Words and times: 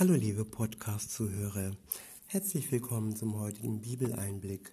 Hallo 0.00 0.14
liebe 0.14 0.46
Podcast-Zuhörer, 0.46 1.76
herzlich 2.26 2.72
willkommen 2.72 3.14
zum 3.14 3.38
heutigen 3.38 3.82
Bibeleinblick. 3.82 4.72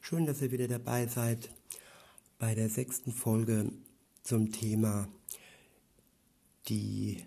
Schön, 0.00 0.24
dass 0.24 0.40
ihr 0.40 0.52
wieder 0.52 0.68
dabei 0.68 1.08
seid 1.08 1.50
bei 2.38 2.54
der 2.54 2.68
sechsten 2.68 3.10
Folge 3.10 3.72
zum 4.22 4.52
Thema 4.52 5.08
die 6.68 7.24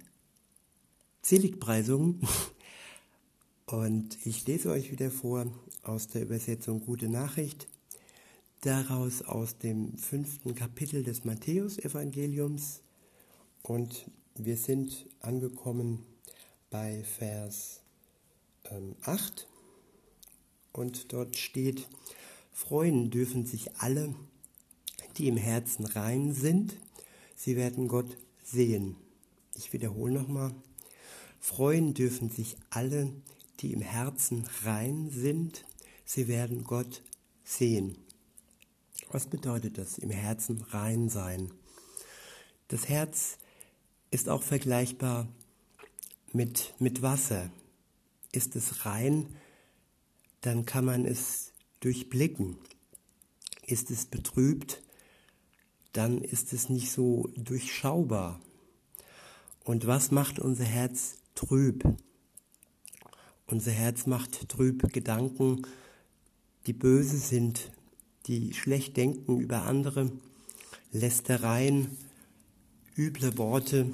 Seligpreisung. 1.22 2.22
Und 3.66 4.26
ich 4.26 4.48
lese 4.48 4.72
euch 4.72 4.90
wieder 4.90 5.12
vor 5.12 5.46
aus 5.84 6.08
der 6.08 6.22
Übersetzung 6.22 6.80
Gute 6.80 7.10
Nachricht, 7.10 7.68
daraus 8.62 9.24
aus 9.24 9.58
dem 9.58 9.98
fünften 9.98 10.56
Kapitel 10.56 11.04
des 11.04 11.26
Matthäusevangeliums. 11.26 12.82
Und 13.62 14.10
wir 14.36 14.56
sind 14.56 15.06
angekommen 15.20 16.06
bei 16.72 17.04
Vers 17.04 17.82
ähm, 18.72 18.96
8 19.04 19.48
und 20.72 21.14
dort 21.14 21.38
steht, 21.38 21.88
freuen 22.52 23.12
dürfen 23.12 23.46
sich 23.46 23.76
alle, 23.78 24.16
die 25.18 25.28
im 25.28 25.38
Herzen 25.38 25.86
rein 25.86 26.34
sind, 26.34 26.76
sie 27.36 27.56
werden 27.58 27.88
Gott 27.88 28.18
sehen. 28.44 28.96
Ich 29.56 29.74
wiederhole 29.74 30.14
nochmal, 30.14 30.56
freuen 31.40 31.94
dürfen 31.94 32.30
sich 32.30 32.56
alle, 32.70 33.12
die 33.60 33.74
im 33.74 33.82
Herzen 33.82 34.48
rein 34.64 35.12
sind, 35.12 35.66
sie 36.06 36.30
werden 36.30 36.64
Gott 36.64 37.04
sehen. 37.44 37.98
Was 39.12 39.28
bedeutet 39.28 39.78
das, 39.78 39.98
im 39.98 40.10
Herzen 40.10 40.62
rein 40.70 41.10
sein? 41.10 41.52
Das 42.70 42.88
Herz 42.88 43.38
ist 44.10 44.30
auch 44.30 44.42
vergleichbar 44.42 45.28
mit, 46.34 46.74
mit 46.80 47.02
Wasser. 47.02 47.50
Ist 48.32 48.56
es 48.56 48.86
rein, 48.86 49.28
dann 50.42 50.66
kann 50.66 50.86
man 50.86 51.06
es 51.06 51.52
durchblicken. 51.80 52.58
Ist 53.66 53.92
es 53.92 54.06
betrübt, 54.06 54.82
dann 55.94 56.22
ist 56.22 56.54
es 56.54 56.70
nicht 56.70 56.92
so 56.92 57.30
durchschaubar. 57.36 58.40
Und 59.64 59.86
was 59.86 60.12
macht 60.12 60.40
unser 60.40 60.64
Herz 60.64 61.18
trüb? 61.36 61.84
Unser 63.48 63.72
Herz 63.72 64.08
macht 64.08 64.50
trüb 64.50 64.92
Gedanken, 64.94 65.64
die 66.66 66.74
böse 66.74 67.18
sind, 67.18 67.72
die 68.28 68.54
schlecht 68.54 68.98
denken 68.98 69.40
über 69.40 69.64
andere, 69.64 70.12
Lästereien, 70.92 71.98
üble 72.98 73.38
Worte, 73.38 73.92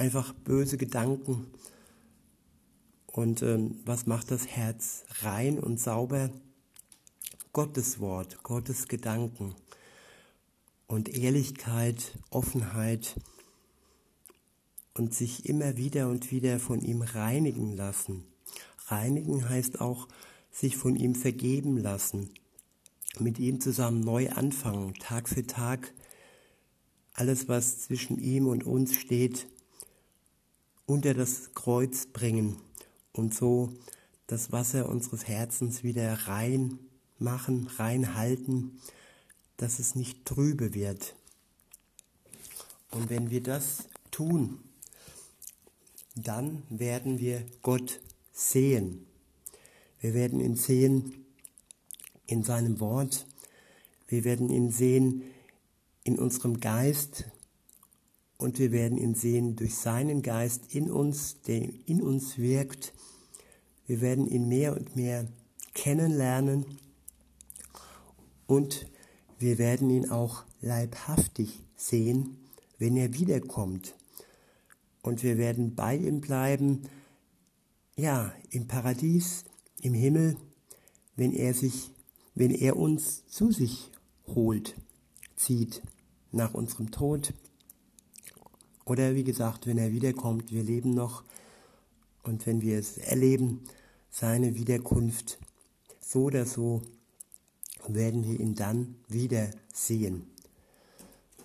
einfach 0.00 0.32
böse 0.32 0.78
Gedanken. 0.78 1.46
Und 3.06 3.42
ähm, 3.42 3.80
was 3.84 4.06
macht 4.06 4.30
das 4.30 4.46
Herz 4.46 5.04
rein 5.20 5.58
und 5.58 5.78
sauber? 5.78 6.30
Gottes 7.52 8.00
Wort, 8.00 8.42
Gottes 8.42 8.88
Gedanken 8.88 9.54
und 10.86 11.08
Ehrlichkeit, 11.08 12.16
Offenheit 12.30 13.20
und 14.94 15.14
sich 15.14 15.46
immer 15.46 15.76
wieder 15.76 16.08
und 16.08 16.30
wieder 16.30 16.58
von 16.60 16.80
ihm 16.80 17.02
reinigen 17.02 17.76
lassen. 17.76 18.24
Reinigen 18.86 19.48
heißt 19.48 19.80
auch 19.80 20.08
sich 20.50 20.76
von 20.76 20.96
ihm 20.96 21.14
vergeben 21.14 21.76
lassen, 21.76 22.30
mit 23.18 23.38
ihm 23.38 23.60
zusammen 23.60 24.00
neu 24.00 24.30
anfangen, 24.30 24.94
Tag 24.94 25.28
für 25.28 25.46
Tag. 25.46 25.92
Alles, 27.12 27.48
was 27.48 27.80
zwischen 27.80 28.18
ihm 28.18 28.46
und 28.46 28.64
uns 28.64 28.94
steht, 28.94 29.48
unter 30.90 31.14
das 31.14 31.54
Kreuz 31.54 32.06
bringen 32.06 32.56
und 33.12 33.32
so 33.32 33.72
das 34.26 34.50
Wasser 34.50 34.88
unseres 34.88 35.28
Herzens 35.28 35.84
wieder 35.84 36.12
rein 36.26 36.80
machen, 37.18 37.68
rein 37.76 38.16
halten, 38.16 38.80
dass 39.56 39.78
es 39.78 39.94
nicht 39.94 40.24
trübe 40.24 40.74
wird. 40.74 41.14
Und 42.90 43.08
wenn 43.08 43.30
wir 43.30 43.40
das 43.40 43.84
tun, 44.10 44.58
dann 46.16 46.64
werden 46.68 47.20
wir 47.20 47.46
Gott 47.62 48.00
sehen. 48.32 49.06
Wir 50.00 50.12
werden 50.12 50.40
ihn 50.40 50.56
sehen 50.56 51.24
in 52.26 52.42
seinem 52.42 52.80
Wort. 52.80 53.26
Wir 54.08 54.24
werden 54.24 54.50
ihn 54.50 54.72
sehen 54.72 55.22
in 56.02 56.18
unserem 56.18 56.58
Geist, 56.58 57.26
und 58.40 58.58
wir 58.58 58.72
werden 58.72 58.96
ihn 58.96 59.14
sehen 59.14 59.54
durch 59.54 59.74
seinen 59.74 60.22
Geist 60.22 60.74
in 60.74 60.90
uns, 60.90 61.42
der 61.42 61.68
in 61.86 62.00
uns 62.00 62.38
wirkt. 62.38 62.94
Wir 63.86 64.00
werden 64.00 64.26
ihn 64.26 64.48
mehr 64.48 64.74
und 64.74 64.96
mehr 64.96 65.28
kennenlernen 65.74 66.64
und 68.46 68.86
wir 69.38 69.58
werden 69.58 69.90
ihn 69.90 70.10
auch 70.10 70.44
leibhaftig 70.62 71.60
sehen, 71.76 72.38
wenn 72.78 72.96
er 72.96 73.12
wiederkommt. 73.12 73.94
Und 75.02 75.22
wir 75.22 75.36
werden 75.36 75.74
bei 75.74 75.96
ihm 75.96 76.22
bleiben, 76.22 76.82
ja, 77.96 78.32
im 78.50 78.66
Paradies, 78.66 79.44
im 79.82 79.92
Himmel, 79.92 80.36
wenn 81.14 81.32
er 81.32 81.52
sich, 81.52 81.92
wenn 82.34 82.50
er 82.50 82.76
uns 82.76 83.26
zu 83.26 83.52
sich 83.52 83.90
holt, 84.26 84.76
zieht 85.36 85.82
nach 86.32 86.54
unserem 86.54 86.90
Tod. 86.90 87.34
Oder 88.90 89.14
wie 89.14 89.22
gesagt, 89.22 89.68
wenn 89.68 89.78
er 89.78 89.92
wiederkommt, 89.92 90.50
wir 90.50 90.64
leben 90.64 90.94
noch 90.94 91.22
und 92.24 92.44
wenn 92.44 92.60
wir 92.60 92.76
es 92.76 92.98
erleben, 92.98 93.62
seine 94.10 94.56
Wiederkunft, 94.56 95.38
so 96.00 96.24
oder 96.24 96.44
so 96.44 96.82
werden 97.86 98.24
wir 98.24 98.40
ihn 98.40 98.56
dann 98.56 98.96
wieder 99.06 99.48
sehen. 99.72 100.26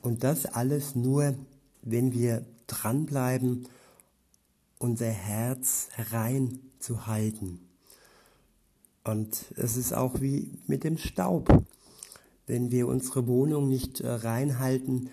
Und 0.02 0.24
das 0.24 0.48
alles 0.48 0.96
nur, 0.96 1.36
wenn 1.84 2.14
wir 2.14 2.44
dranbleiben, 2.66 3.68
unser 4.80 5.12
Herz 5.12 5.90
rein 6.10 6.60
zu 6.80 7.06
halten. 7.06 7.60
Und 9.04 9.54
es 9.56 9.78
ist 9.78 9.94
auch 9.94 10.20
wie 10.20 10.50
mit 10.66 10.84
dem 10.84 10.98
Staub. 10.98 11.64
Wenn 12.48 12.72
wir 12.72 12.88
unsere 12.88 13.28
Wohnung 13.28 13.70
nicht 13.70 14.02
äh, 14.02 14.10
reinhalten, 14.10 15.12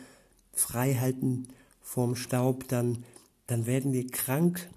frei 0.54 0.94
halten, 0.94 1.46
vom 1.82 2.16
Staub, 2.16 2.68
dann, 2.68 3.04
dann 3.46 3.66
werden 3.66 3.92
wir 3.92 4.06
krank. 4.06 4.70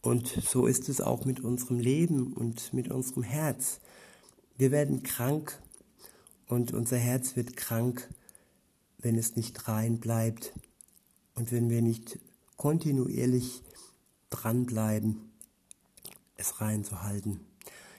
Und 0.00 0.28
so 0.28 0.66
ist 0.66 0.88
es 0.88 1.00
auch 1.00 1.24
mit 1.24 1.40
unserem 1.40 1.78
Leben 1.78 2.32
und 2.32 2.72
mit 2.72 2.90
unserem 2.90 3.22
Herz. 3.22 3.80
Wir 4.56 4.70
werden 4.70 5.02
krank 5.02 5.60
und 6.48 6.72
unser 6.72 6.98
Herz 6.98 7.36
wird 7.36 7.56
krank, 7.56 8.08
wenn 8.98 9.16
es 9.16 9.36
nicht 9.36 9.68
rein 9.68 9.98
bleibt 9.98 10.52
und 11.34 11.50
wenn 11.52 11.70
wir 11.70 11.82
nicht 11.82 12.18
kontinuierlich 12.56 13.62
dranbleiben, 14.30 15.32
es 16.36 16.60
rein 16.60 16.84
zu 16.84 17.02
halten. 17.02 17.40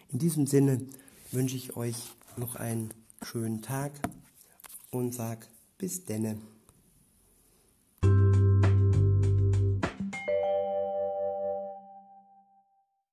In 0.10 0.20
diesem 0.20 0.48
Sinne 0.48 0.86
wünsche 1.32 1.56
ich 1.56 1.76
euch 1.76 1.96
noch 2.38 2.56
einen 2.56 2.94
schönen 3.22 3.62
Tag 3.62 3.92
und 4.92 5.14
sag 5.14 5.48
bis 5.78 6.06
denne. 6.06 6.38